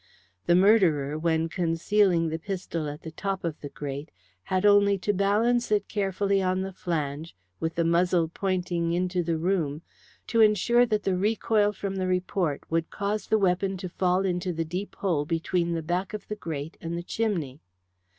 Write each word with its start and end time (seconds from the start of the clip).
The 0.47 0.55
murderer, 0.55 1.15
when 1.19 1.47
concealing 1.47 2.29
the 2.29 2.39
pistol 2.39 2.87
at 2.89 3.03
the 3.03 3.11
top 3.11 3.43
of 3.43 3.61
the 3.61 3.69
grate, 3.69 4.09
had 4.45 4.65
only 4.65 4.97
to 4.97 5.13
balance 5.13 5.71
it 5.71 5.87
carefully 5.87 6.41
on 6.41 6.61
the 6.61 6.73
flange, 6.73 7.35
with 7.59 7.75
the 7.75 7.83
muzzle 7.85 8.27
pointing 8.27 8.93
into 8.93 9.21
the 9.21 9.37
room, 9.37 9.83
to 10.25 10.41
ensure 10.41 10.87
that 10.87 11.03
the 11.03 11.15
recoil 11.15 11.71
from 11.71 11.97
the 11.97 12.07
report 12.07 12.63
would 12.67 12.89
cause 12.89 13.27
the 13.27 13.37
weapon 13.37 13.77
to 13.77 13.89
fall 13.89 14.25
into 14.25 14.51
the 14.51 14.65
deep 14.65 14.95
hole 14.95 15.23
between 15.23 15.73
the 15.73 15.83
back 15.83 16.15
of 16.15 16.27
the 16.29 16.35
grate 16.35 16.77
and 16.81 16.97
the 16.97 17.03
chimney. 17.03 17.61